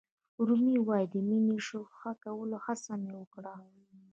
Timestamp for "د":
1.13-1.15